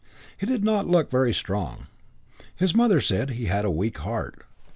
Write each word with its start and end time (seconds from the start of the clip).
He 0.35 0.47
did 0.47 0.63
not 0.63 0.87
look 0.89 1.11
very 1.11 1.31
strong. 1.31 1.85
His 2.55 2.73
mother 2.73 2.99
said 2.99 3.29
he 3.29 3.45
had 3.45 3.65
a 3.65 3.69
weak 3.69 3.99
heart. 3.99 4.41